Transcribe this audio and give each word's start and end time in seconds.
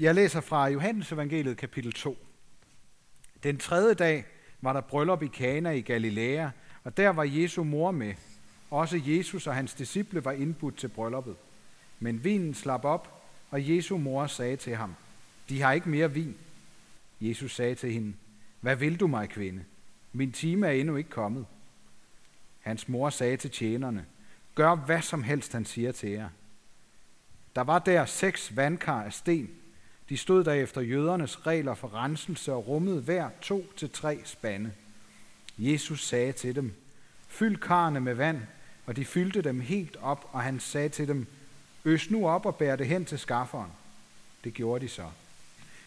Jeg 0.00 0.14
læser 0.14 0.40
fra 0.40 0.66
Johannes 0.66 1.12
evangeliet 1.12 1.56
kapitel 1.56 1.92
2. 1.92 2.26
Den 3.42 3.58
tredje 3.58 3.94
dag 3.94 4.24
var 4.60 4.72
der 4.72 4.80
bryllup 4.80 5.22
i 5.22 5.26
Kana 5.26 5.70
i 5.70 5.80
Galilea, 5.80 6.48
og 6.84 6.96
der 6.96 7.08
var 7.08 7.24
Jesu 7.24 7.64
mor 7.64 7.90
med. 7.90 8.14
Også 8.70 9.00
Jesus 9.04 9.46
og 9.46 9.54
hans 9.54 9.74
disciple 9.74 10.24
var 10.24 10.32
indbudt 10.32 10.78
til 10.78 10.88
brylluppet. 10.88 11.36
Men 12.00 12.24
vinen 12.24 12.54
slap 12.54 12.84
op, 12.84 13.22
og 13.50 13.68
Jesu 13.68 13.98
mor 13.98 14.26
sagde 14.26 14.56
til 14.56 14.76
ham, 14.76 14.94
de 15.48 15.62
har 15.62 15.72
ikke 15.72 15.88
mere 15.88 16.12
vin. 16.12 16.36
Jesus 17.20 17.54
sagde 17.54 17.74
til 17.74 17.92
hende, 17.92 18.14
hvad 18.60 18.76
vil 18.76 19.00
du 19.00 19.06
mig, 19.06 19.28
kvinde? 19.28 19.64
Min 20.12 20.32
time 20.32 20.66
er 20.66 20.70
endnu 20.70 20.96
ikke 20.96 21.10
kommet. 21.10 21.46
Hans 22.60 22.88
mor 22.88 23.10
sagde 23.10 23.36
til 23.36 23.50
tjenerne, 23.50 24.06
gør 24.54 24.74
hvad 24.74 25.02
som 25.02 25.22
helst, 25.22 25.52
han 25.52 25.64
siger 25.64 25.92
til 25.92 26.10
jer. 26.10 26.28
Der 27.56 27.62
var 27.62 27.78
der 27.78 28.04
seks 28.04 28.56
vandkar 28.56 29.02
af 29.02 29.12
sten. 29.12 29.50
De 30.08 30.16
stod 30.16 30.44
der 30.44 30.52
efter 30.52 30.80
jødernes 30.80 31.46
regler 31.46 31.74
for 31.74 31.94
renselse 31.94 32.52
og 32.52 32.68
rummede 32.68 33.00
hver 33.00 33.28
to 33.40 33.72
til 33.76 33.90
tre 33.90 34.20
spande. 34.24 34.72
Jesus 35.58 36.06
sagde 36.06 36.32
til 36.32 36.54
dem, 36.54 36.74
fyld 37.28 37.56
karne 37.56 38.00
med 38.00 38.14
vand, 38.14 38.40
og 38.86 38.96
de 38.96 39.04
fyldte 39.04 39.42
dem 39.42 39.60
helt 39.60 39.96
op, 40.02 40.28
og 40.32 40.42
han 40.42 40.60
sagde 40.60 40.88
til 40.88 41.08
dem, 41.08 41.26
øs 41.84 42.10
nu 42.10 42.28
op 42.28 42.46
og 42.46 42.56
bær 42.56 42.76
det 42.76 42.86
hen 42.86 43.04
til 43.04 43.18
skafferen. 43.18 43.70
Det 44.44 44.54
gjorde 44.54 44.84
de 44.84 44.88
så. 44.88 45.06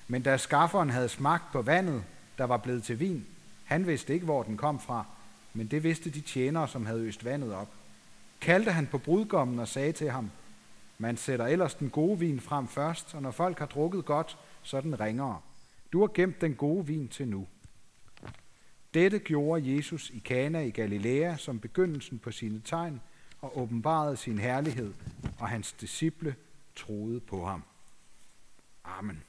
Men 0.07 0.21
da 0.21 0.37
skafferen 0.37 0.89
havde 0.89 1.09
smagt 1.09 1.43
på 1.51 1.61
vandet, 1.61 2.03
der 2.37 2.43
var 2.43 2.57
blevet 2.57 2.83
til 2.83 2.99
vin, 2.99 3.25
han 3.65 3.87
vidste 3.87 4.13
ikke, 4.13 4.25
hvor 4.25 4.43
den 4.43 4.57
kom 4.57 4.79
fra, 4.79 5.05
men 5.53 5.67
det 5.67 5.83
vidste 5.83 6.09
de 6.09 6.21
tjenere, 6.21 6.67
som 6.67 6.85
havde 6.85 7.01
øst 7.01 7.25
vandet 7.25 7.53
op. 7.53 7.69
Kaldte 8.41 8.71
han 8.71 8.87
på 8.87 8.97
brudgommen 8.97 9.59
og 9.59 9.67
sagde 9.67 9.91
til 9.91 10.11
ham, 10.11 10.31
man 10.97 11.17
sætter 11.17 11.45
ellers 11.45 11.75
den 11.75 11.89
gode 11.89 12.19
vin 12.19 12.39
frem 12.39 12.67
først, 12.67 13.15
og 13.15 13.21
når 13.21 13.31
folk 13.31 13.59
har 13.59 13.65
drukket 13.65 14.05
godt, 14.05 14.37
så 14.63 14.81
den 14.81 14.99
ringere. 14.99 15.41
Du 15.93 15.99
har 15.99 16.11
gemt 16.13 16.41
den 16.41 16.55
gode 16.55 16.87
vin 16.87 17.07
til 17.07 17.27
nu. 17.27 17.47
Dette 18.93 19.19
gjorde 19.19 19.75
Jesus 19.75 20.09
i 20.09 20.19
Kana 20.19 20.61
i 20.61 20.69
Galilea 20.69 21.37
som 21.37 21.59
begyndelsen 21.59 22.19
på 22.19 22.31
sine 22.31 22.61
tegn 22.65 23.01
og 23.41 23.57
åbenbarede 23.57 24.17
sin 24.17 24.39
herlighed, 24.39 24.93
og 25.39 25.49
hans 25.49 25.71
disciple 25.71 26.35
troede 26.75 27.19
på 27.19 27.45
ham. 27.45 27.63
Amen. 28.83 29.23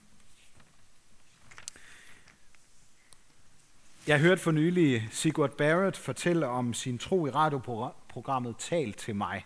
Jeg 4.06 4.20
hørte 4.20 4.41
for 4.41 4.50
nylig 4.50 5.08
Sigurd 5.10 5.56
Barrett 5.56 5.96
fortælle 5.96 6.46
om 6.46 6.74
sin 6.74 6.98
tro 6.98 7.26
i 7.26 7.30
radioprogrammet 7.30 8.56
Tal 8.58 8.92
til 8.92 9.16
mig. 9.16 9.44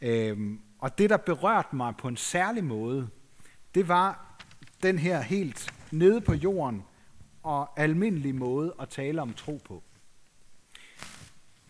Øhm, 0.00 0.60
og 0.78 0.98
det, 0.98 1.10
der 1.10 1.16
berørte 1.16 1.76
mig 1.76 1.96
på 1.96 2.08
en 2.08 2.16
særlig 2.16 2.64
måde, 2.64 3.08
det 3.74 3.88
var 3.88 4.38
den 4.82 4.98
her 4.98 5.20
helt 5.20 5.74
nede 5.90 6.20
på 6.20 6.34
jorden 6.34 6.84
og 7.42 7.80
almindelig 7.80 8.34
måde 8.34 8.74
at 8.80 8.88
tale 8.88 9.22
om 9.22 9.34
tro 9.34 9.60
på. 9.64 9.82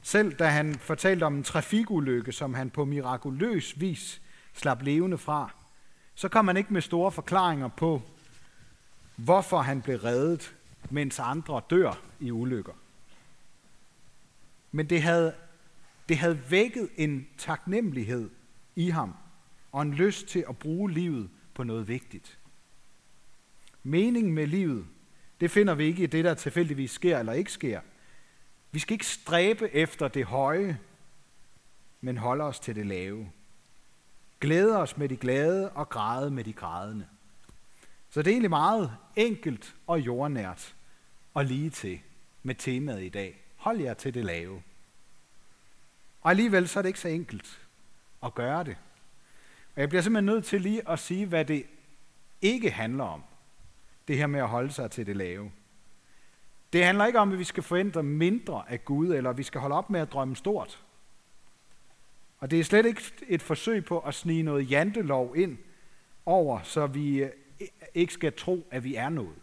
Selv 0.02 0.32
da 0.32 0.48
han 0.48 0.74
fortalte 0.74 1.24
om 1.24 1.36
en 1.36 1.42
trafikulykke, 1.42 2.32
som 2.32 2.54
han 2.54 2.70
på 2.70 2.84
mirakuløs 2.84 3.80
vis 3.80 4.22
slap 4.54 4.82
levende 4.82 5.18
fra, 5.18 5.50
så 6.14 6.28
kom 6.28 6.46
han 6.46 6.56
ikke 6.56 6.72
med 6.72 6.80
store 6.80 7.12
forklaringer 7.12 7.68
på, 7.68 8.02
hvorfor 9.16 9.58
han 9.58 9.82
blev 9.82 9.98
reddet, 9.98 10.54
mens 10.90 11.18
andre 11.18 11.62
dør 11.70 12.00
i 12.20 12.30
ulykker. 12.30 12.72
Men 14.72 14.90
det 14.90 15.02
havde, 15.02 15.34
det 16.08 16.18
havde 16.18 16.50
vækket 16.50 16.88
en 16.96 17.28
taknemmelighed 17.38 18.30
i 18.76 18.90
ham, 18.90 19.14
og 19.72 19.82
en 19.82 19.94
lyst 19.94 20.26
til 20.26 20.44
at 20.48 20.58
bruge 20.58 20.90
livet 20.90 21.30
på 21.54 21.62
noget 21.62 21.88
vigtigt. 21.88 22.38
Meningen 23.82 24.32
med 24.32 24.46
livet, 24.46 24.86
det 25.40 25.50
finder 25.50 25.74
vi 25.74 25.84
ikke 25.84 26.02
i 26.02 26.06
det, 26.06 26.24
der 26.24 26.34
tilfældigvis 26.34 26.90
sker 26.90 27.18
eller 27.18 27.32
ikke 27.32 27.52
sker. 27.52 27.80
Vi 28.70 28.78
skal 28.78 28.94
ikke 28.94 29.06
stræbe 29.06 29.74
efter 29.74 30.08
det 30.08 30.24
høje, 30.24 30.78
men 32.00 32.16
holde 32.18 32.44
os 32.44 32.60
til 32.60 32.76
det 32.76 32.86
lave. 32.86 33.30
Glæde 34.40 34.76
os 34.76 34.96
med 34.96 35.08
de 35.08 35.16
glade 35.16 35.70
og 35.70 35.88
græde 35.88 36.30
med 36.30 36.44
de 36.44 36.52
grædende. 36.52 37.06
Så 38.10 38.22
det 38.22 38.30
er 38.30 38.32
egentlig 38.32 38.50
meget 38.50 38.96
enkelt 39.16 39.74
og 39.86 40.00
jordnært 40.00 40.74
og 41.34 41.44
lige 41.44 41.70
til 41.70 42.00
med 42.42 42.54
temaet 42.54 43.02
i 43.02 43.08
dag. 43.08 43.42
Hold 43.56 43.80
jer 43.80 43.94
til 43.94 44.14
det 44.14 44.24
lave. 44.24 44.62
Og 46.20 46.30
alligevel 46.30 46.68
så 46.68 46.78
er 46.78 46.82
det 46.82 46.88
ikke 46.88 47.00
så 47.00 47.08
enkelt 47.08 47.65
at 48.26 48.34
gøre 48.34 48.64
det. 48.64 48.76
Og 49.74 49.80
jeg 49.80 49.88
bliver 49.88 50.02
simpelthen 50.02 50.26
nødt 50.34 50.44
til 50.44 50.60
lige 50.60 50.88
at 50.88 50.98
sige, 50.98 51.26
hvad 51.26 51.44
det 51.44 51.66
ikke 52.42 52.70
handler 52.70 53.04
om. 53.04 53.22
Det 54.08 54.16
her 54.16 54.26
med 54.26 54.40
at 54.40 54.48
holde 54.48 54.72
sig 54.72 54.90
til 54.90 55.06
det 55.06 55.16
lave. 55.16 55.52
Det 56.72 56.84
handler 56.84 57.06
ikke 57.06 57.18
om, 57.18 57.32
at 57.32 57.38
vi 57.38 57.44
skal 57.44 57.62
forvente 57.62 58.02
mindre 58.02 58.64
af 58.68 58.84
Gud, 58.84 59.14
eller 59.14 59.30
at 59.30 59.38
vi 59.38 59.42
skal 59.42 59.60
holde 59.60 59.76
op 59.76 59.90
med 59.90 60.00
at 60.00 60.12
drømme 60.12 60.36
stort. 60.36 60.84
Og 62.38 62.50
det 62.50 62.60
er 62.60 62.64
slet 62.64 62.86
ikke 62.86 63.02
et 63.28 63.42
forsøg 63.42 63.84
på 63.84 63.98
at 63.98 64.14
snige 64.14 64.42
noget 64.42 64.70
jantelov 64.70 65.36
ind 65.36 65.58
over, 66.26 66.62
så 66.62 66.86
vi 66.86 67.22
eh, 67.22 67.30
ikke 67.94 68.12
skal 68.12 68.32
tro, 68.32 68.66
at 68.70 68.84
vi 68.84 68.94
er 68.94 69.08
noget. 69.08 69.36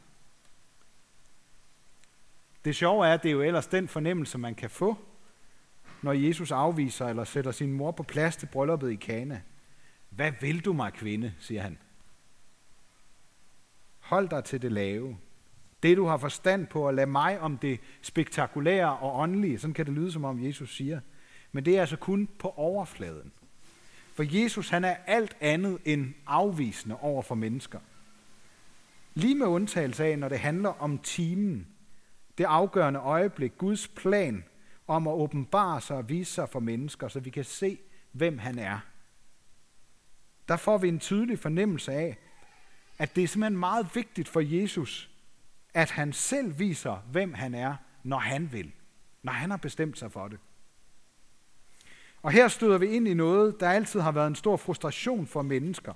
Det 2.65 2.75
sjove 2.75 3.07
er, 3.07 3.13
at 3.13 3.23
det 3.23 3.29
er 3.29 3.33
jo 3.33 3.41
ellers 3.41 3.67
den 3.67 3.87
fornemmelse, 3.87 4.37
man 4.37 4.55
kan 4.55 4.69
få, 4.69 4.97
når 6.03 6.13
Jesus 6.13 6.51
afviser 6.51 7.07
eller 7.07 7.23
sætter 7.23 7.51
sin 7.51 7.73
mor 7.73 7.91
på 7.91 8.03
plads 8.03 8.35
til 8.35 8.45
brylluppet 8.45 8.91
i 8.91 8.95
Kana. 8.95 9.41
Hvad 10.09 10.31
vil 10.41 10.65
du 10.65 10.73
mig, 10.73 10.93
kvinde, 10.93 11.33
siger 11.39 11.61
han. 11.61 11.77
Hold 13.99 14.29
dig 14.29 14.43
til 14.43 14.61
det 14.61 14.71
lave. 14.71 15.17
Det, 15.83 15.97
du 15.97 16.05
har 16.05 16.17
forstand 16.17 16.67
på, 16.67 16.87
og 16.87 16.93
lad 16.93 17.05
mig 17.05 17.39
om 17.39 17.57
det 17.57 17.79
spektakulære 18.01 18.97
og 18.97 19.19
åndelige. 19.19 19.59
Sådan 19.59 19.73
kan 19.73 19.85
det 19.85 19.93
lyde, 19.93 20.11
som 20.11 20.23
om 20.23 20.45
Jesus 20.45 20.75
siger. 20.75 20.99
Men 21.51 21.65
det 21.65 21.77
er 21.77 21.81
altså 21.81 21.97
kun 21.97 22.29
på 22.39 22.49
overfladen. 22.49 23.31
For 24.13 24.41
Jesus, 24.41 24.69
han 24.69 24.83
er 24.83 24.95
alt 25.05 25.37
andet 25.41 25.79
end 25.85 26.13
afvisende 26.27 26.97
over 27.01 27.21
for 27.21 27.35
mennesker. 27.35 27.79
Lige 29.13 29.35
med 29.35 29.47
undtagelse 29.47 30.05
af, 30.05 30.19
når 30.19 30.29
det 30.29 30.39
handler 30.39 30.69
om 30.69 30.97
timen, 30.97 31.67
det 32.37 32.43
afgørende 32.43 32.99
øjeblik, 32.99 33.57
Guds 33.57 33.87
plan 33.87 34.43
om 34.87 35.07
at 35.07 35.13
åbenbare 35.13 35.81
sig 35.81 35.97
og 35.97 36.09
vise 36.09 36.33
sig 36.33 36.49
for 36.49 36.59
mennesker, 36.59 37.07
så 37.07 37.19
vi 37.19 37.29
kan 37.29 37.43
se, 37.43 37.77
hvem 38.11 38.37
han 38.37 38.59
er. 38.59 38.79
Der 40.47 40.57
får 40.57 40.77
vi 40.77 40.87
en 40.87 40.99
tydelig 40.99 41.39
fornemmelse 41.39 41.91
af, 41.91 42.17
at 42.97 43.15
det 43.15 43.23
er 43.23 43.27
simpelthen 43.27 43.59
meget 43.59 43.95
vigtigt 43.95 44.27
for 44.27 44.39
Jesus, 44.39 45.09
at 45.73 45.91
han 45.91 46.13
selv 46.13 46.59
viser, 46.59 46.95
hvem 47.11 47.33
han 47.33 47.53
er, 47.53 47.75
når 48.03 48.19
han 48.19 48.51
vil. 48.51 48.71
Når 49.23 49.33
han 49.33 49.49
har 49.49 49.57
bestemt 49.57 49.97
sig 49.97 50.11
for 50.11 50.27
det. 50.27 50.39
Og 52.21 52.31
her 52.31 52.47
støder 52.47 52.77
vi 52.77 52.87
ind 52.87 53.07
i 53.07 53.13
noget, 53.13 53.59
der 53.59 53.69
altid 53.69 53.99
har 53.99 54.11
været 54.11 54.27
en 54.27 54.35
stor 54.35 54.57
frustration 54.57 55.27
for 55.27 55.41
mennesker. 55.41 55.93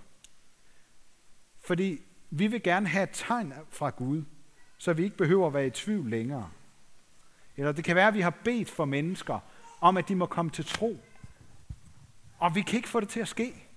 Fordi 1.59 2.01
vi 2.29 2.47
vil 2.47 2.63
gerne 2.63 2.87
have 2.87 3.03
et 3.03 3.09
tegn 3.13 3.53
fra 3.69 3.89
Gud 3.89 4.23
så 4.77 4.93
vi 4.93 5.03
ikke 5.03 5.17
behøver 5.17 5.47
at 5.47 5.53
være 5.53 5.67
i 5.67 5.69
tvivl 5.69 6.09
længere. 6.09 6.51
Eller 7.57 7.72
det 7.72 7.84
kan 7.84 7.95
være, 7.95 8.07
at 8.07 8.13
vi 8.13 8.22
har 8.22 8.34
bedt 8.44 8.69
for 8.69 8.85
mennesker 8.85 9.40
om, 9.81 9.97
at 9.97 10.07
de 10.07 10.16
må 10.16 10.25
komme 10.25 10.51
til 10.51 10.66
tro. 10.66 11.00
Og 12.38 12.56
vi 12.56 12.62
kan 12.62 12.75
ikke 12.75 12.90
få 12.90 13.00
det 13.00 13.09
til 13.09 13.19
at 13.19 13.28
ske. 13.28 13.68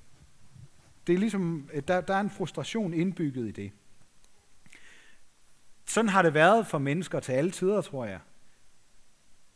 Det 1.06 1.14
er 1.14 1.18
ligesom, 1.18 1.70
der, 1.88 2.00
der 2.00 2.14
er 2.14 2.20
en 2.20 2.30
frustration 2.30 2.94
indbygget 2.94 3.48
i 3.48 3.50
det. 3.50 3.72
Sådan 5.86 6.08
har 6.08 6.22
det 6.22 6.34
været 6.34 6.66
for 6.66 6.78
mennesker 6.78 7.20
til 7.20 7.32
alle 7.32 7.50
tider, 7.50 7.80
tror 7.80 8.04
jeg. 8.04 8.20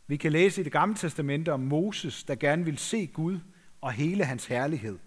Vi 0.06 0.16
kan 0.16 0.32
læse 0.32 0.60
i 0.60 0.64
det 0.64 0.72
gamle 0.72 0.94
testamente 0.94 1.52
om 1.52 1.60
Moses, 1.60 2.24
der 2.24 2.34
gerne 2.34 2.64
ville 2.64 2.78
se 2.78 3.06
Gud 3.06 3.40
og 3.80 3.92
hele 3.92 4.24
hans 4.24 4.46
herlighed. 4.46 4.98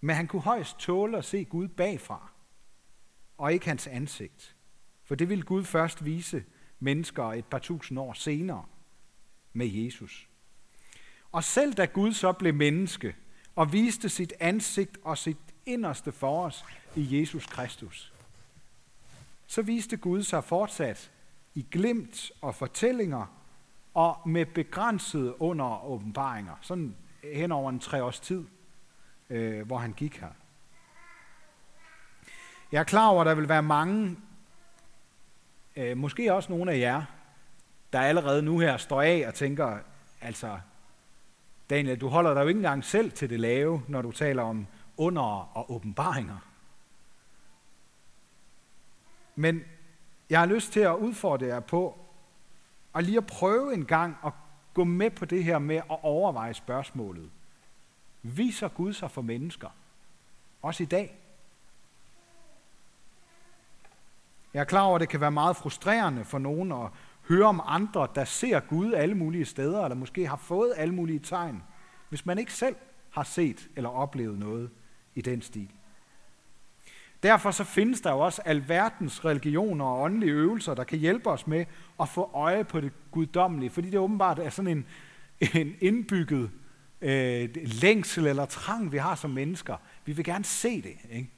Men 0.00 0.16
han 0.16 0.26
kunne 0.26 0.42
højst 0.42 0.78
tåle 0.78 1.18
at 1.18 1.24
se 1.24 1.44
Gud 1.44 1.68
bagfra, 1.68 2.30
og 3.38 3.52
ikke 3.52 3.66
hans 3.66 3.86
ansigt. 3.86 4.56
For 5.04 5.14
det 5.14 5.28
ville 5.28 5.44
Gud 5.44 5.64
først 5.64 6.04
vise 6.04 6.44
mennesker 6.80 7.24
et 7.24 7.44
par 7.44 7.58
tusind 7.58 7.98
år 7.98 8.12
senere 8.12 8.64
med 9.52 9.66
Jesus. 9.66 10.28
Og 11.32 11.44
selv 11.44 11.74
da 11.74 11.84
Gud 11.84 12.12
så 12.12 12.32
blev 12.32 12.54
menneske 12.54 13.16
og 13.56 13.72
viste 13.72 14.08
sit 14.08 14.32
ansigt 14.40 14.98
og 15.04 15.18
sit 15.18 15.38
inderste 15.66 16.12
for 16.12 16.44
os 16.44 16.64
i 16.96 17.20
Jesus 17.20 17.46
Kristus, 17.46 18.12
så 19.46 19.62
viste 19.62 19.96
Gud 19.96 20.22
sig 20.22 20.44
fortsat 20.44 21.10
i 21.54 21.66
glimt 21.70 22.32
og 22.40 22.54
fortællinger 22.54 23.26
og 23.94 24.28
med 24.28 24.46
begrænsede 24.46 25.42
under 25.42 25.84
åbenbaringer, 25.84 26.54
sådan 26.60 26.96
hen 27.34 27.52
over 27.52 27.70
en 27.70 27.80
tre 27.80 28.04
års 28.04 28.20
tid, 28.20 28.44
øh, 29.30 29.66
hvor 29.66 29.78
han 29.78 29.92
gik 29.92 30.16
her. 30.16 30.30
Jeg 32.72 32.80
er 32.80 32.84
klar 32.84 33.08
over, 33.08 33.20
at 33.20 33.26
der 33.26 33.34
vil 33.34 33.48
være 33.48 33.62
mange 33.62 34.16
øh, 35.76 35.96
måske 35.96 36.34
også 36.34 36.52
nogle 36.52 36.72
af 36.72 36.78
jer, 36.78 37.02
der 37.92 38.00
allerede 38.00 38.42
nu 38.42 38.58
her 38.58 38.76
står 38.76 39.02
af 39.02 39.24
og 39.28 39.34
tænker, 39.34 39.78
altså, 40.20 40.58
Daniel, 41.70 42.00
du 42.00 42.08
holder 42.08 42.34
dig 42.34 42.42
jo 42.42 42.48
ikke 42.48 42.58
engang 42.58 42.84
selv 42.84 43.10
til 43.10 43.30
det 43.30 43.40
lave, 43.40 43.82
når 43.88 44.02
du 44.02 44.12
taler 44.12 44.42
om 44.42 44.66
under 44.96 45.56
og 45.56 45.72
åbenbaringer. 45.74 46.38
Men 49.36 49.62
jeg 50.30 50.38
har 50.38 50.46
lyst 50.46 50.72
til 50.72 50.80
at 50.80 50.94
udfordre 50.94 51.46
jer 51.46 51.60
på, 51.60 51.98
og 52.92 53.02
lige 53.02 53.18
at 53.18 53.26
prøve 53.26 53.74
en 53.74 53.84
gang 53.84 54.16
at 54.26 54.32
gå 54.74 54.84
med 54.84 55.10
på 55.10 55.24
det 55.24 55.44
her 55.44 55.58
med 55.58 55.76
at 55.76 55.98
overveje 56.02 56.54
spørgsmålet. 56.54 57.30
Viser 58.22 58.68
Gud 58.68 58.92
sig 58.92 59.10
for 59.10 59.22
mennesker? 59.22 59.68
Også 60.62 60.82
i 60.82 60.86
dag? 60.86 61.25
Jeg 64.56 64.62
er 64.62 64.64
klar 64.64 64.82
over, 64.82 64.94
at 64.94 65.00
det 65.00 65.08
kan 65.08 65.20
være 65.20 65.30
meget 65.30 65.56
frustrerende 65.56 66.24
for 66.24 66.38
nogen 66.38 66.72
at 66.72 66.88
høre 67.28 67.46
om 67.46 67.62
andre, 67.66 68.08
der 68.14 68.24
ser 68.24 68.60
Gud 68.60 68.92
alle 68.92 69.14
mulige 69.14 69.44
steder, 69.44 69.84
eller 69.84 69.96
måske 69.96 70.26
har 70.26 70.36
fået 70.36 70.72
alle 70.76 70.94
mulige 70.94 71.18
tegn, 71.18 71.62
hvis 72.08 72.26
man 72.26 72.38
ikke 72.38 72.52
selv 72.52 72.76
har 73.10 73.22
set 73.22 73.68
eller 73.76 73.90
oplevet 73.90 74.38
noget 74.38 74.70
i 75.14 75.20
den 75.20 75.42
stil. 75.42 75.70
Derfor 77.22 77.50
så 77.50 77.64
findes 77.64 78.00
der 78.00 78.12
jo 78.12 78.18
også 78.18 78.42
alverdens 78.44 79.24
religioner 79.24 79.84
og 79.84 80.00
åndelige 80.00 80.32
øvelser, 80.32 80.74
der 80.74 80.84
kan 80.84 80.98
hjælpe 80.98 81.30
os 81.30 81.46
med 81.46 81.64
at 82.00 82.08
få 82.08 82.30
øje 82.34 82.64
på 82.64 82.80
det 82.80 82.92
guddommelige, 83.10 83.70
fordi 83.70 83.90
det 83.90 83.98
åbenbart 83.98 84.38
er 84.38 84.50
sådan 84.50 84.70
en, 84.70 84.86
en 85.54 85.76
indbygget 85.80 86.50
øh, 87.00 87.48
længsel 87.82 88.26
eller 88.26 88.46
trang, 88.46 88.92
vi 88.92 88.98
har 88.98 89.14
som 89.14 89.30
mennesker. 89.30 89.76
Vi 90.04 90.12
vil 90.12 90.24
gerne 90.24 90.44
se 90.44 90.82
det. 90.82 90.96
Ikke? 91.10 91.30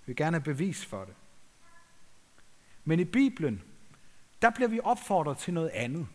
Vi 0.00 0.06
vil 0.06 0.16
gerne 0.16 0.36
have 0.36 0.44
bevis 0.44 0.86
for 0.86 1.04
det. 1.04 1.14
Men 2.84 3.00
i 3.00 3.04
Bibelen, 3.04 3.62
der 4.42 4.50
bliver 4.50 4.68
vi 4.68 4.80
opfordret 4.84 5.38
til 5.38 5.54
noget 5.54 5.68
andet. 5.68 6.06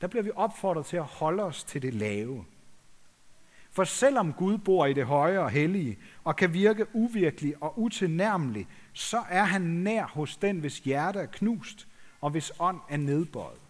Der 0.00 0.06
bliver 0.06 0.22
vi 0.22 0.30
opfordret 0.34 0.86
til 0.86 0.96
at 0.96 1.04
holde 1.04 1.42
os 1.42 1.64
til 1.64 1.82
det 1.82 1.94
lave. 1.94 2.44
For 3.70 3.84
selvom 3.84 4.32
Gud 4.32 4.58
bor 4.58 4.86
i 4.86 4.92
det 4.92 5.06
høje 5.06 5.38
og 5.38 5.50
hellige, 5.50 5.98
og 6.24 6.36
kan 6.36 6.52
virke 6.52 6.86
uvirkelig 6.94 7.62
og 7.62 7.78
utilnærmelig, 7.78 8.68
så 8.92 9.22
er 9.28 9.44
han 9.44 9.62
nær 9.62 10.06
hos 10.06 10.36
den, 10.36 10.60
hvis 10.60 10.78
hjerte 10.78 11.18
er 11.18 11.26
knust, 11.26 11.88
og 12.20 12.30
hvis 12.30 12.52
ånd 12.58 12.80
er 12.88 12.96
nedbøjet. 12.96 13.60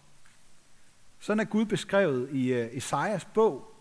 Sådan 1.19 1.39
er 1.39 1.45
Gud 1.45 1.65
beskrevet 1.65 2.29
i 2.31 2.53
øh, 2.53 2.77
Esajas 2.77 3.25
bog, 3.25 3.73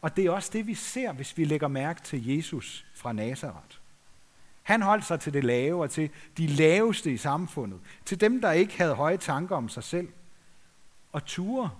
og 0.00 0.16
det 0.16 0.26
er 0.26 0.30
også 0.30 0.50
det, 0.52 0.66
vi 0.66 0.74
ser, 0.74 1.12
hvis 1.12 1.38
vi 1.38 1.44
lægger 1.44 1.68
mærke 1.68 2.02
til 2.02 2.26
Jesus 2.26 2.86
fra 2.94 3.12
Nazareth. 3.12 3.78
Han 4.66 4.82
holdt 4.82 5.04
sig 5.04 5.20
til 5.20 5.32
det 5.32 5.44
lave 5.44 5.82
og 5.82 5.90
til 5.90 6.10
de 6.36 6.46
laveste 6.46 7.12
i 7.12 7.16
samfundet, 7.16 7.80
til 8.04 8.20
dem, 8.20 8.40
der 8.40 8.52
ikke 8.52 8.78
havde 8.78 8.94
høje 8.94 9.16
tanker 9.16 9.56
om 9.56 9.68
sig 9.68 9.84
selv, 9.84 10.08
og 11.12 11.24
ture 11.24 11.70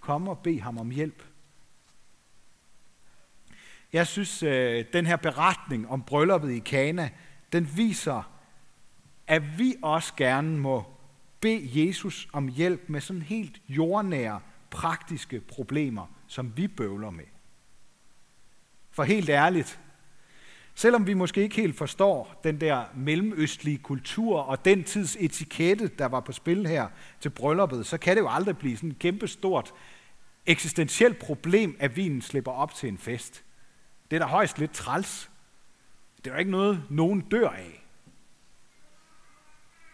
komme 0.00 0.30
og 0.30 0.38
bede 0.38 0.60
ham 0.60 0.78
om 0.78 0.90
hjælp. 0.90 1.22
Jeg 3.92 4.06
synes, 4.06 4.42
øh, 4.42 4.84
den 4.92 5.06
her 5.06 5.16
beretning 5.16 5.88
om 5.88 6.02
brylluppet 6.02 6.50
i 6.50 6.58
Kana, 6.58 7.10
den 7.52 7.76
viser, 7.76 8.30
at 9.26 9.58
vi 9.58 9.74
også 9.82 10.14
gerne 10.16 10.58
må 10.58 10.84
bede 11.40 11.86
Jesus 11.86 12.28
om 12.32 12.48
hjælp 12.48 12.88
med 12.88 13.00
sådan 13.00 13.22
helt 13.22 13.60
jordnære, 13.68 14.40
praktiske 14.70 15.40
problemer, 15.40 16.06
som 16.26 16.56
vi 16.56 16.68
bøvler 16.68 17.10
med. 17.10 17.24
For 18.90 19.02
helt 19.02 19.28
ærligt, 19.28 19.80
selvom 20.78 21.06
vi 21.06 21.14
måske 21.14 21.42
ikke 21.42 21.56
helt 21.56 21.76
forstår 21.76 22.40
den 22.44 22.60
der 22.60 22.84
mellemøstlige 22.94 23.78
kultur 23.78 24.40
og 24.40 24.64
den 24.64 24.84
tids 24.84 25.16
etikette, 25.20 25.88
der 25.88 26.06
var 26.06 26.20
på 26.20 26.32
spil 26.32 26.66
her 26.66 26.88
til 27.20 27.30
brylluppet, 27.30 27.86
så 27.86 27.98
kan 27.98 28.16
det 28.16 28.22
jo 28.22 28.28
aldrig 28.30 28.58
blive 28.58 28.76
sådan 28.76 28.90
et 28.90 28.98
kæmpestort 28.98 29.74
eksistentielt 30.46 31.18
problem, 31.18 31.76
at 31.78 31.96
vinen 31.96 32.22
slipper 32.22 32.52
op 32.52 32.74
til 32.74 32.88
en 32.88 32.98
fest. 32.98 33.44
Det 34.10 34.16
er 34.16 34.20
da 34.20 34.26
højst 34.26 34.58
lidt 34.58 34.72
træls. 34.72 35.30
Det 36.16 36.26
er 36.26 36.34
jo 36.34 36.38
ikke 36.38 36.50
noget, 36.50 36.82
nogen 36.90 37.20
dør 37.20 37.48
af. 37.48 37.84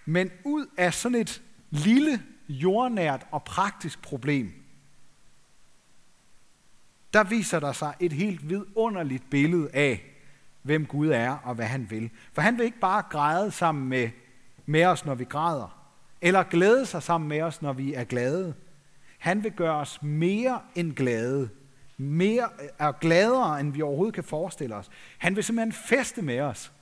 Men 0.04 0.30
ud 0.44 0.66
af 0.76 0.94
sådan 0.94 1.18
et 1.18 1.42
lille, 1.70 2.22
jordnært 2.48 3.26
og 3.30 3.44
praktisk 3.44 4.02
problem, 4.02 4.52
der 7.12 7.24
viser 7.24 7.60
der 7.60 7.72
sig 7.72 7.94
et 8.00 8.12
helt 8.12 8.48
vidunderligt 8.48 9.30
billede 9.30 9.70
af, 9.72 10.11
hvem 10.62 10.86
Gud 10.86 11.08
er 11.08 11.30
og 11.30 11.54
hvad 11.54 11.66
han 11.66 11.90
vil. 11.90 12.10
For 12.32 12.42
han 12.42 12.58
vil 12.58 12.64
ikke 12.64 12.80
bare 12.80 13.02
græde 13.10 13.50
sammen 13.50 13.88
med, 13.88 14.10
med 14.66 14.84
os, 14.84 15.04
når 15.04 15.14
vi 15.14 15.24
græder, 15.24 15.78
eller 16.20 16.42
glæde 16.42 16.86
sig 16.86 17.02
sammen 17.02 17.28
med 17.28 17.42
os, 17.42 17.62
når 17.62 17.72
vi 17.72 17.94
er 17.94 18.04
glade. 18.04 18.54
Han 19.18 19.44
vil 19.44 19.52
gøre 19.52 19.76
os 19.76 20.02
mere 20.02 20.60
end 20.74 20.92
glade, 20.92 21.50
mere 21.96 22.48
er 22.78 22.92
gladere, 22.92 23.60
end 23.60 23.72
vi 23.72 23.82
overhovedet 23.82 24.14
kan 24.14 24.24
forestille 24.24 24.74
os. 24.74 24.90
Han 25.18 25.36
vil 25.36 25.44
simpelthen 25.44 25.72
feste 25.72 26.22
med 26.22 26.40
os. 26.40 26.72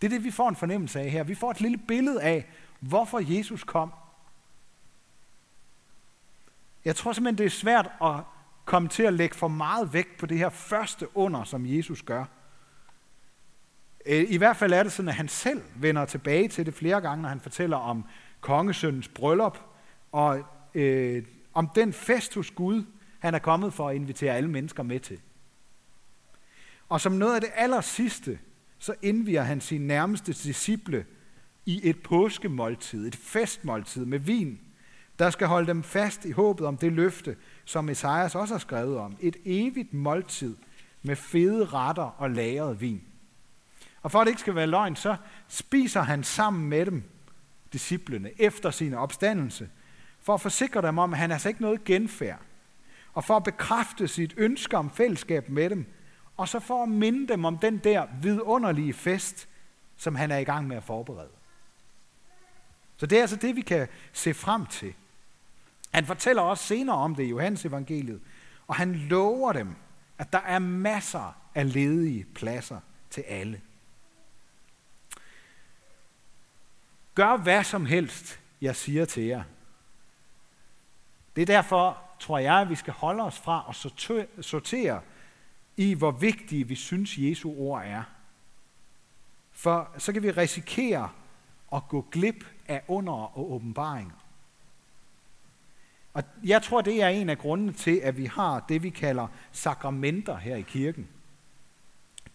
Det 0.00 0.06
er 0.06 0.10
det, 0.10 0.24
vi 0.24 0.30
får 0.30 0.48
en 0.48 0.56
fornemmelse 0.56 1.00
af 1.00 1.10
her. 1.10 1.24
Vi 1.24 1.34
får 1.34 1.50
et 1.50 1.60
lille 1.60 1.78
billede 1.78 2.22
af, 2.22 2.46
hvorfor 2.80 3.36
Jesus 3.36 3.64
kom. 3.64 3.92
Jeg 6.84 6.96
tror 6.96 7.12
simpelthen, 7.12 7.38
det 7.38 7.46
er 7.46 7.50
svært 7.50 7.90
at 8.02 8.14
komme 8.64 8.88
til 8.88 9.02
at 9.02 9.12
lægge 9.12 9.34
for 9.36 9.48
meget 9.48 9.92
vægt 9.92 10.18
på 10.18 10.26
det 10.26 10.38
her 10.38 10.48
første 10.48 11.16
under, 11.16 11.44
som 11.44 11.66
Jesus 11.66 12.02
gør. 12.02 12.24
Øh, 14.06 14.24
I 14.28 14.36
hvert 14.36 14.56
fald 14.56 14.72
er 14.72 14.82
det 14.82 14.92
sådan, 14.92 15.08
at 15.08 15.14
han 15.14 15.28
selv 15.28 15.62
vender 15.76 16.04
tilbage 16.04 16.48
til 16.48 16.66
det 16.66 16.74
flere 16.74 17.00
gange, 17.00 17.22
når 17.22 17.28
han 17.28 17.40
fortæller 17.40 17.76
om 17.76 18.04
kongesøndens 18.40 19.08
bryllup, 19.08 19.58
og 20.12 20.42
øh, 20.74 21.22
om 21.54 21.70
den 21.74 21.92
fest 21.92 22.34
hos 22.34 22.50
Gud, 22.50 22.84
han 23.18 23.34
er 23.34 23.38
kommet 23.38 23.74
for 23.74 23.88
at 23.88 23.96
invitere 23.96 24.36
alle 24.36 24.50
mennesker 24.50 24.82
med 24.82 25.00
til. 25.00 25.20
Og 26.88 27.00
som 27.00 27.12
noget 27.12 27.34
af 27.34 27.40
det 27.40 27.50
aller 27.54 27.80
sidste, 27.80 28.38
så 28.78 28.94
indviger 29.02 29.42
han 29.42 29.60
sin 29.60 29.80
nærmeste 29.86 30.32
disciple 30.32 31.06
i 31.66 31.80
et 31.88 32.02
påskemåltid, 32.02 33.06
et 33.06 33.16
festmåltid 33.16 34.04
med 34.04 34.18
vin, 34.18 34.60
der 35.18 35.30
skal 35.30 35.46
holde 35.46 35.66
dem 35.66 35.82
fast 35.82 36.24
i 36.24 36.30
håbet 36.30 36.66
om 36.66 36.76
det 36.76 36.92
løfte, 36.92 37.36
som 37.64 37.88
Esajas 37.88 38.34
også 38.34 38.54
har 38.54 38.58
skrevet 38.58 38.96
om. 38.98 39.16
Et 39.20 39.36
evigt 39.44 39.94
måltid 39.94 40.56
med 41.02 41.16
fede 41.16 41.64
retter 41.64 42.02
og 42.02 42.30
lagret 42.30 42.80
vin. 42.80 43.02
Og 44.02 44.10
for 44.10 44.20
at 44.20 44.26
det 44.26 44.30
ikke 44.30 44.40
skal 44.40 44.54
være 44.54 44.66
løgn, 44.66 44.96
så 44.96 45.16
spiser 45.48 46.02
han 46.02 46.24
sammen 46.24 46.68
med 46.68 46.86
dem, 46.86 47.10
disciplene, 47.72 48.30
efter 48.38 48.70
sin 48.70 48.94
opstandelse, 48.94 49.68
for 50.20 50.34
at 50.34 50.40
forsikre 50.40 50.82
dem 50.82 50.98
om, 50.98 51.12
at 51.12 51.18
han 51.18 51.30
er 51.30 51.34
altså 51.34 51.48
ikke 51.48 51.62
noget 51.62 51.84
genfærd 51.84 52.40
og 53.14 53.24
for 53.24 53.36
at 53.36 53.44
bekræfte 53.44 54.08
sit 54.08 54.34
ønske 54.36 54.76
om 54.76 54.90
fællesskab 54.90 55.48
med 55.48 55.70
dem, 55.70 55.86
og 56.36 56.48
så 56.48 56.60
for 56.60 56.82
at 56.82 56.88
minde 56.88 57.28
dem 57.28 57.44
om 57.44 57.58
den 57.58 57.78
der 57.78 58.06
vidunderlige 58.22 58.92
fest, 58.92 59.48
som 59.96 60.14
han 60.14 60.30
er 60.30 60.38
i 60.38 60.44
gang 60.44 60.68
med 60.68 60.76
at 60.76 60.84
forberede. 60.84 61.30
Så 62.96 63.06
det 63.06 63.18
er 63.18 63.20
altså 63.20 63.36
det, 63.36 63.56
vi 63.56 63.60
kan 63.60 63.88
se 64.12 64.34
frem 64.34 64.66
til. 64.66 64.94
Han 65.94 66.06
fortæller 66.06 66.42
også 66.42 66.64
senere 66.64 66.96
om 66.96 67.14
det 67.14 67.22
i 67.22 67.28
Johannes 67.28 67.64
evangeliet, 67.64 68.20
og 68.66 68.74
han 68.74 68.94
lover 68.94 69.52
dem, 69.52 69.74
at 70.18 70.32
der 70.32 70.40
er 70.40 70.58
masser 70.58 71.36
af 71.54 71.72
ledige 71.72 72.26
pladser 72.34 72.80
til 73.10 73.20
alle. 73.20 73.60
Gør 77.14 77.36
hvad 77.36 77.64
som 77.64 77.86
helst, 77.86 78.40
jeg 78.60 78.76
siger 78.76 79.04
til 79.04 79.22
jer. 79.22 79.42
Det 81.36 81.42
er 81.42 81.46
derfor, 81.46 82.02
tror 82.20 82.38
jeg, 82.38 82.60
at 82.60 82.68
vi 82.68 82.74
skal 82.74 82.92
holde 82.92 83.22
os 83.22 83.38
fra 83.38 83.64
at 83.68 84.44
sortere 84.44 85.00
i, 85.76 85.94
hvor 85.94 86.10
vigtige 86.10 86.68
vi 86.68 86.74
synes, 86.74 87.18
Jesu 87.18 87.54
ord 87.58 87.82
er. 87.84 88.02
For 89.52 89.90
så 89.98 90.12
kan 90.12 90.22
vi 90.22 90.30
risikere 90.30 91.10
at 91.72 91.82
gå 91.88 92.06
glip 92.10 92.44
af 92.68 92.82
under 92.88 93.12
og 93.12 93.52
åbenbaringer. 93.52 94.14
Og 96.12 96.22
jeg 96.44 96.62
tror, 96.62 96.80
det 96.80 97.02
er 97.02 97.08
en 97.08 97.28
af 97.28 97.38
grundene 97.38 97.72
til, 97.72 97.96
at 97.96 98.16
vi 98.16 98.26
har 98.26 98.64
det, 98.68 98.82
vi 98.82 98.90
kalder 98.90 99.26
sakramenter 99.52 100.36
her 100.36 100.56
i 100.56 100.62
kirken. 100.62 101.08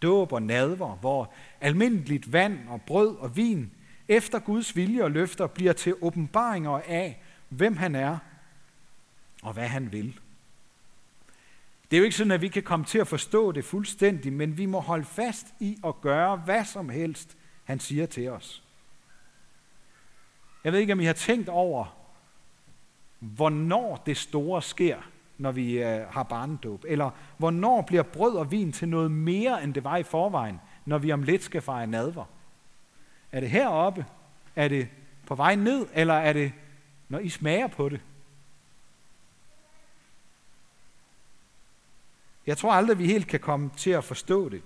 Dåb 0.02 0.32
og 0.32 0.44
nadver, 0.44 0.96
hvor 0.96 1.34
almindeligt 1.62 2.34
vand 2.34 2.70
og 2.70 2.82
brød 2.82 3.16
og 3.18 3.36
vin 3.36 3.72
efter 4.08 4.40
Guds 4.40 4.76
vilje 4.76 5.04
og 5.04 5.12
løfter 5.12 5.48
bliver 5.48 5.74
til 5.74 5.96
åbenbaringer 6.02 6.82
af, 6.88 7.22
hvem 7.50 7.78
han 7.78 7.96
er 7.96 8.18
og 9.44 9.54
hvad 9.54 9.68
han 9.68 9.92
vil. 9.92 10.20
Det 11.92 11.98
er 11.98 12.00
jo 12.00 12.04
ikke 12.04 12.18
sådan, 12.18 12.32
at 12.32 12.42
vi 12.42 12.48
kan 12.48 12.64
komme 12.64 12.86
til 12.86 13.00
at 13.00 13.08
forstå 13.08 13.52
det 13.52 13.66
fuldstændigt, 13.66 14.36
men 14.36 14.58
vi 14.58 14.66
må 14.66 14.80
holde 14.80 15.06
fast 15.06 15.48
i 15.60 15.78
at 15.86 16.02
gøre 16.02 16.38
hvad 16.38 16.66
som 16.66 16.90
helst, 16.90 17.38
han 17.64 17.80
siger 17.80 18.06
til 18.06 18.30
os. 18.30 18.64
Jeg 20.64 20.74
ved 20.74 20.80
ikke, 20.80 20.94
om 20.94 21.00
I 21.00 21.06
har 21.06 21.14
tænkt 21.14 21.50
over, 21.50 21.98
hvornår 23.20 24.04
det 24.06 24.18
store 24.18 24.62
sker, 24.62 24.98
når 25.38 25.52
vi 25.52 25.84
øh, 25.84 26.08
har 26.08 26.24
barnedåb, 26.24 26.86
eller 26.88 27.10
hvornår 27.38 27.82
bliver 27.82 28.04
brød 28.04 28.36
og 28.36 28.52
vin 28.52 28.72
til 28.72 28.90
noget 28.90 29.12
mere, 29.12 29.64
end 29.64 29.74
det 29.74 29.84
var 29.84 29.98
i 29.98 30.04
forvejen, 30.04 30.60
når 30.86 30.98
vi 30.98 31.12
om 31.12 31.24
lidt 31.24 31.44
skal 31.44 31.62
fejre 31.62 31.88
nadver. 31.88 32.26
Er 33.32 33.40
det 33.40 33.50
heroppe? 33.50 34.06
Er 34.56 34.68
det 34.68 34.88
på 35.28 35.36
vej 35.36 35.56
ned? 35.56 35.88
Eller 35.94 36.14
er 36.14 36.34
det, 36.34 36.54
når 37.10 37.20
I 37.20 37.30
smager 37.30 37.68
på 37.68 37.90
det? 37.90 38.02
Jeg 42.48 42.58
tror 42.58 42.72
aldrig, 42.72 43.00
vi 43.00 43.06
helt 43.06 43.28
kan 43.28 43.40
komme 43.40 43.70
til 43.78 43.92
at 43.92 44.04
forstå 44.04 44.50
det. 44.50 44.62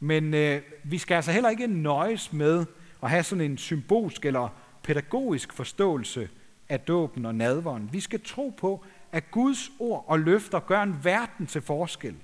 Men 0.00 0.34
øh, 0.34 0.62
vi 0.84 0.98
skal 0.98 1.14
altså 1.14 1.32
heller 1.32 1.50
ikke 1.50 1.66
nøjes 1.66 2.32
med 2.32 2.66
at 3.02 3.10
have 3.10 3.22
sådan 3.22 3.44
en 3.44 3.58
symbolsk 3.58 4.24
eller 4.24 4.48
pædagogisk 4.82 5.52
forståelse 5.52 6.28
af 6.68 6.80
dåben 6.80 7.26
og 7.26 7.34
nadveren. 7.34 7.92
Vi 7.92 8.00
skal 8.00 8.20
tro 8.24 8.54
på, 8.58 8.84
at 9.12 9.30
Guds 9.30 9.70
ord 9.78 10.04
og 10.08 10.20
løfter 10.20 10.60
gør 10.60 10.82
en 10.82 11.04
verden 11.04 11.46
til 11.46 11.62
forskel, 11.62 12.16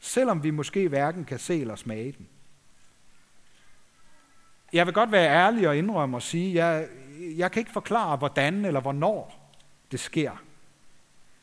selvom 0.00 0.42
vi 0.42 0.50
måske 0.50 0.88
hverken 0.88 1.24
kan 1.24 1.38
se 1.38 1.60
eller 1.60 1.76
smage 1.76 2.14
den. 2.18 2.28
Jeg 4.72 4.86
vil 4.86 4.94
godt 4.94 5.12
være 5.12 5.30
ærlig 5.30 5.68
og 5.68 5.76
indrømme 5.76 6.16
og 6.16 6.22
sige, 6.22 6.48
at 6.48 6.54
jeg, 6.54 6.88
jeg 7.36 7.52
kan 7.52 7.60
ikke 7.60 7.72
forklare, 7.72 8.16
hvordan 8.16 8.64
eller 8.64 8.80
hvornår 8.80 9.52
det 9.90 10.00
sker. 10.00 10.32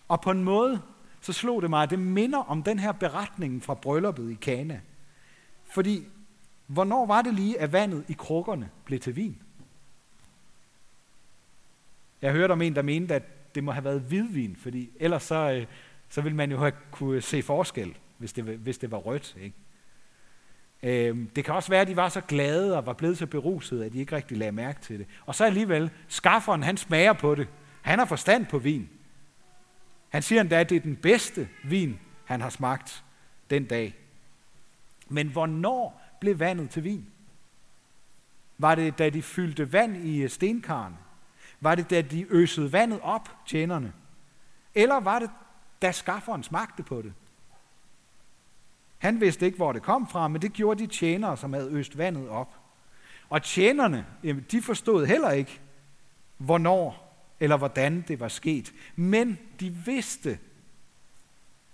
Og 0.07 0.21
på 0.21 0.31
en 0.31 0.43
måde, 0.43 0.81
så 1.21 1.33
slog 1.33 1.61
det 1.61 1.69
mig, 1.69 1.83
at 1.83 1.89
det 1.89 1.99
minder 1.99 2.39
om 2.39 2.63
den 2.63 2.79
her 2.79 2.91
beretning 2.91 3.63
fra 3.63 3.73
brylluppet 3.73 4.31
i 4.31 4.33
Kana. 4.33 4.81
Fordi, 5.65 6.03
hvornår 6.67 7.05
var 7.05 7.21
det 7.21 7.33
lige, 7.33 7.59
at 7.59 7.73
vandet 7.73 8.05
i 8.07 8.13
krukkerne 8.13 8.69
blev 8.85 8.99
til 8.99 9.15
vin? 9.15 9.41
Jeg 12.21 12.31
hørte 12.31 12.51
om 12.51 12.61
en, 12.61 12.75
der 12.75 12.81
mente, 12.81 13.15
at 13.15 13.55
det 13.55 13.63
må 13.63 13.71
have 13.71 13.83
været 13.83 14.01
hvidvin, 14.01 14.55
fordi 14.55 14.89
ellers 14.99 15.23
så, 15.23 15.51
øh, 15.51 15.65
så 16.09 16.21
ville 16.21 16.35
man 16.35 16.51
jo 16.51 16.57
have 16.57 16.71
kunne 16.91 17.21
se 17.21 17.43
forskel, 17.43 17.97
hvis 18.17 18.33
det, 18.33 18.43
hvis 18.43 18.77
det 18.77 18.91
var 18.91 18.97
rødt. 18.97 19.37
Ikke? 19.41 19.55
Øhm, 20.83 21.29
det 21.35 21.45
kan 21.45 21.53
også 21.53 21.69
være, 21.69 21.81
at 21.81 21.87
de 21.87 21.95
var 21.95 22.09
så 22.09 22.21
glade 22.21 22.77
og 22.77 22.85
var 22.85 22.93
blevet 22.93 23.17
så 23.17 23.25
beruset, 23.25 23.83
at 23.83 23.93
de 23.93 23.99
ikke 23.99 24.15
rigtig 24.15 24.37
lagde 24.37 24.51
mærke 24.51 24.81
til 24.81 24.99
det. 24.99 25.07
Og 25.25 25.35
så 25.35 25.45
alligevel, 25.45 25.91
skafferen 26.07 26.63
han 26.63 26.77
smager 26.77 27.13
på 27.13 27.35
det. 27.35 27.47
Han 27.81 27.99
har 27.99 28.05
forstand 28.05 28.45
på 28.45 28.57
vin. 28.57 28.89
Han 30.09 30.21
siger 30.21 30.41
endda, 30.41 30.59
at 30.59 30.69
det 30.69 30.75
er 30.75 30.79
den 30.79 30.95
bedste 30.95 31.47
vin, 31.63 31.99
han 32.25 32.41
har 32.41 32.49
smagt 32.49 33.03
den 33.49 33.65
dag. 33.65 33.95
Men 35.09 35.27
hvornår 35.27 36.01
blev 36.19 36.39
vandet 36.39 36.69
til 36.69 36.83
vin? 36.83 37.07
Var 38.57 38.75
det, 38.75 38.97
da 38.97 39.09
de 39.09 39.21
fyldte 39.21 39.73
vand 39.73 39.97
i 39.97 40.21
øh, 40.21 40.29
stenkarne? 40.29 40.97
Var 41.59 41.75
det, 41.75 41.89
da 41.89 42.01
de 42.01 42.25
øsede 42.29 42.71
vandet 42.71 42.99
op, 43.03 43.29
tjenerne? 43.45 43.93
Eller 44.75 44.99
var 44.99 45.19
det, 45.19 45.29
da 45.81 45.91
skafferen 45.91 46.43
smagte 46.43 46.83
på 46.83 47.01
det? 47.01 47.13
Han 48.97 49.21
vidste 49.21 49.45
ikke, 49.45 49.55
hvor 49.55 49.71
det 49.71 49.81
kom 49.81 50.07
fra, 50.07 50.27
men 50.27 50.41
det 50.41 50.53
gjorde 50.53 50.83
de 50.83 50.87
tjenere, 50.87 51.37
som 51.37 51.53
havde 51.53 51.71
øst 51.71 51.97
vandet 51.97 52.29
op. 52.29 52.55
Og 53.29 53.43
tjenerne, 53.43 54.05
de 54.51 54.61
forstod 54.61 55.05
heller 55.05 55.31
ikke, 55.31 55.59
hvornår 56.37 57.07
eller 57.39 57.57
hvordan 57.57 58.05
det 58.07 58.19
var 58.19 58.27
sket. 58.27 58.73
Men 58.95 59.39
de 59.59 59.69
vidste, 59.69 60.39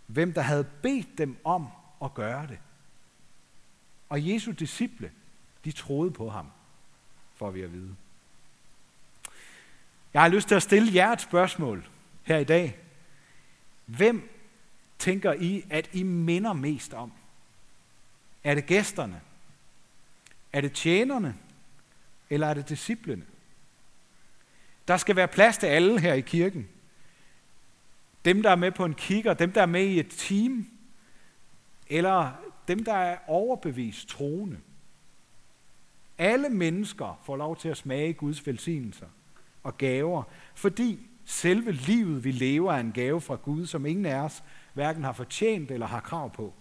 hvem 0.05 0.33
der 0.33 0.41
havde 0.41 0.63
bedt 0.63 1.17
dem 1.17 1.37
om 1.43 1.67
at 2.03 2.13
gøre 2.13 2.47
det. 2.47 2.59
Og 4.09 4.29
Jesu 4.29 4.51
disciple, 4.51 5.11
de 5.65 5.71
troede 5.71 6.11
på 6.11 6.29
ham, 6.29 6.47
får 7.35 7.51
vi 7.51 7.61
at 7.61 7.73
vide. 7.73 7.95
Jeg 10.13 10.21
har 10.21 10.29
lyst 10.29 10.47
til 10.47 10.55
at 10.55 10.63
stille 10.63 10.93
jer 10.93 11.11
et 11.11 11.21
spørgsmål 11.21 11.87
her 12.23 12.37
i 12.37 12.43
dag. 12.43 12.77
Hvem 13.85 14.32
tænker 15.03 15.33
I, 15.33 15.65
at 15.69 15.89
I 15.93 16.03
minder 16.03 16.53
mest 16.53 16.93
om? 16.93 17.11
Er 18.43 18.55
det 18.55 18.65
gæsterne? 18.65 19.21
Er 20.53 20.61
det 20.61 20.73
tjenerne? 20.73 21.35
Eller 22.29 22.47
er 22.47 22.53
det 22.53 22.69
disciplene? 22.69 23.25
Der 24.87 24.97
skal 24.97 25.15
være 25.15 25.27
plads 25.27 25.57
til 25.57 25.67
alle 25.67 25.99
her 25.99 26.13
i 26.13 26.21
kirken. 26.21 26.67
Dem, 28.25 28.41
der 28.41 28.49
er 28.49 28.55
med 28.55 28.71
på 28.71 28.85
en 28.85 28.93
kigger, 28.93 29.33
dem, 29.33 29.51
der 29.51 29.61
er 29.61 29.65
med 29.65 29.85
i 29.85 29.99
et 29.99 30.09
team, 30.09 30.67
eller 31.87 32.31
dem, 32.67 32.83
der 32.83 32.93
er 32.93 33.17
overbevist 33.27 34.07
troende. 34.07 34.59
Alle 36.17 36.49
mennesker 36.49 37.21
får 37.25 37.35
lov 37.35 37.57
til 37.57 37.69
at 37.69 37.77
smage 37.77 38.13
Guds 38.13 38.47
velsignelser 38.47 39.07
og 39.63 39.77
gaver, 39.77 40.23
fordi 40.55 40.99
selve 41.25 41.71
livet, 41.71 42.23
vi 42.23 42.31
lever, 42.31 42.73
er 42.73 42.79
en 42.79 42.91
gave 42.91 43.21
fra 43.21 43.35
Gud, 43.35 43.65
som 43.65 43.85
ingen 43.85 44.05
af 44.05 44.15
os 44.15 44.43
hverken 44.73 45.03
har 45.03 45.13
fortjent 45.13 45.71
eller 45.71 45.87
har 45.87 45.99
krav 45.99 46.31
på. 46.31 46.53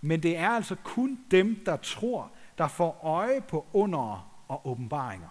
Men 0.00 0.22
det 0.22 0.36
er 0.36 0.48
altså 0.48 0.76
kun 0.84 1.24
dem, 1.30 1.64
der 1.66 1.76
tror, 1.76 2.30
der 2.58 2.68
får 2.68 3.00
øje 3.04 3.40
på 3.40 3.66
under 3.72 4.30
og 4.48 4.66
åbenbaringer. 4.66 5.28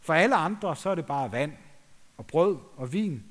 For 0.00 0.14
alle 0.14 0.36
andre, 0.36 0.76
så 0.76 0.90
er 0.90 0.94
det 0.94 1.06
bare 1.06 1.32
vand 1.32 1.52
og 2.16 2.26
brød 2.26 2.58
og 2.76 2.92
vin 2.92 3.24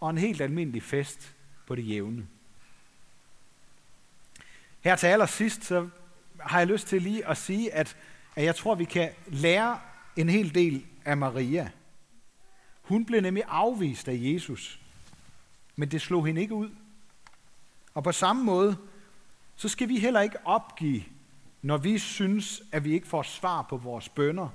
og 0.00 0.10
en 0.10 0.18
helt 0.18 0.40
almindelig 0.40 0.82
fest 0.82 1.34
på 1.66 1.74
det 1.74 1.88
jævne. 1.88 2.26
Her 4.80 4.96
til 4.96 5.06
allersidst, 5.06 5.64
så 5.64 5.88
har 6.40 6.58
jeg 6.58 6.66
lyst 6.66 6.86
til 6.86 7.02
lige 7.02 7.26
at 7.26 7.36
sige, 7.36 7.74
at, 7.74 7.96
at 8.36 8.44
jeg 8.44 8.56
tror, 8.56 8.74
vi 8.74 8.84
kan 8.84 9.10
lære 9.26 9.80
en 10.16 10.28
hel 10.28 10.54
del 10.54 10.86
af 11.04 11.16
Maria. 11.16 11.70
Hun 12.82 13.04
blev 13.04 13.20
nemlig 13.20 13.44
afvist 13.48 14.08
af 14.08 14.16
Jesus, 14.18 14.80
men 15.76 15.90
det 15.90 16.00
slog 16.00 16.26
hende 16.26 16.40
ikke 16.40 16.54
ud. 16.54 16.70
Og 17.94 18.04
på 18.04 18.12
samme 18.12 18.44
måde, 18.44 18.76
så 19.56 19.68
skal 19.68 19.88
vi 19.88 19.98
heller 19.98 20.20
ikke 20.20 20.46
opgive, 20.46 21.02
når 21.62 21.76
vi 21.76 21.98
synes, 21.98 22.62
at 22.72 22.84
vi 22.84 22.92
ikke 22.92 23.06
får 23.06 23.22
svar 23.22 23.62
på 23.62 23.76
vores 23.76 24.08
bønder, 24.08 24.48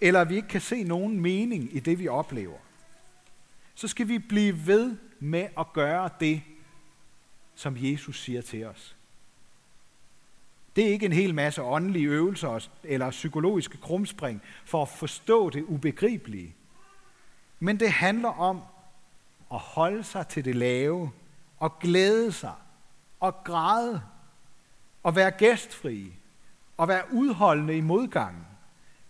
eller 0.00 0.20
at 0.20 0.28
vi 0.28 0.36
ikke 0.36 0.48
kan 0.48 0.60
se 0.60 0.84
nogen 0.84 1.20
mening 1.20 1.76
i 1.76 1.80
det, 1.80 1.98
vi 1.98 2.08
oplever. 2.08 2.58
Så 3.74 3.88
skal 3.88 4.08
vi 4.08 4.18
blive 4.18 4.66
ved 4.66 4.96
med 5.20 5.48
at 5.58 5.72
gøre 5.72 6.10
det, 6.20 6.42
som 7.54 7.76
Jesus 7.78 8.20
siger 8.20 8.42
til 8.42 8.64
os. 8.64 8.96
Det 10.76 10.84
er 10.84 10.88
ikke 10.88 11.06
en 11.06 11.12
hel 11.12 11.34
masse 11.34 11.62
åndelige 11.62 12.08
øvelser 12.08 12.68
eller 12.84 13.10
psykologiske 13.10 13.78
krumspring 13.78 14.42
for 14.64 14.82
at 14.82 14.88
forstå 14.88 15.50
det 15.50 15.62
ubegribelige. 15.62 16.54
Men 17.60 17.80
det 17.80 17.90
handler 17.90 18.28
om 18.28 18.62
at 19.52 19.58
holde 19.58 20.04
sig 20.04 20.28
til 20.28 20.44
det 20.44 20.54
lave 20.56 21.12
og 21.58 21.78
glæde 21.78 22.32
sig 22.32 22.54
og 23.20 23.44
græde 23.44 24.02
og 25.02 25.16
være 25.16 25.30
gæstfri 25.30 26.12
og 26.76 26.88
være 26.88 27.12
udholdende 27.12 27.76
i 27.76 27.80
modgangen, 27.80 28.46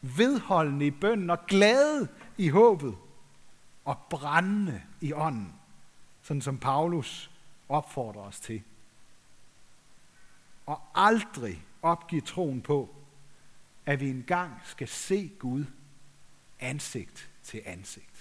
vedholdende 0.00 0.86
i 0.86 0.90
bønden 0.90 1.30
og 1.30 1.46
glade 1.46 2.08
i 2.36 2.48
håbet 2.48 2.96
og 3.84 3.98
brændende 4.10 4.82
i 5.00 5.12
ånden, 5.12 5.54
sådan 6.22 6.42
som 6.42 6.58
Paulus 6.58 7.30
opfordrer 7.68 8.22
os 8.22 8.40
til 8.40 8.62
og 10.66 10.82
aldrig 10.94 11.64
opgive 11.82 12.20
troen 12.20 12.62
på, 12.62 12.94
at 13.86 14.00
vi 14.00 14.10
engang 14.10 14.60
skal 14.64 14.88
se 14.88 15.32
Gud 15.38 15.64
ansigt 16.60 17.30
til 17.42 17.62
ansigt. 17.64 18.15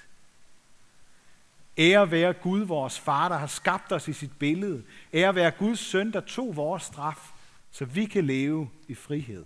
Ære 1.78 2.12
være 2.12 2.34
Gud, 2.34 2.60
vores 2.60 3.00
far, 3.00 3.30
der 3.30 3.38
har 3.38 3.48
skabt 3.48 3.92
os 3.92 4.08
i 4.08 4.14
sit 4.14 4.40
billede. 4.40 4.84
Ære 5.14 5.36
være 5.36 5.52
Guds 5.52 5.80
søn, 5.80 6.14
der 6.14 6.22
tog 6.22 6.56
vores 6.56 6.84
straf, 6.84 7.32
så 7.72 7.86
vi 7.86 8.06
kan 8.06 8.26
leve 8.26 8.70
i 8.88 8.94
frihed. 8.96 9.46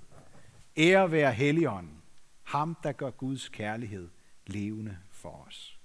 Ære 0.77 1.11
være 1.11 1.31
Helligånden, 1.31 2.01
ham 2.43 2.77
der 2.83 2.91
gør 2.91 3.09
Guds 3.09 3.49
kærlighed 3.49 4.09
levende 4.47 4.97
for 5.11 5.45
os. 5.47 5.78